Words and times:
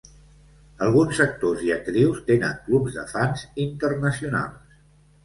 Alguns 0.85 1.19
actors 1.25 1.61
i 1.67 1.69
actrius 1.75 2.21
tenen 2.29 2.55
clubs 2.63 2.97
de 3.01 3.05
fans 3.13 3.45
internacionals. 3.67 4.81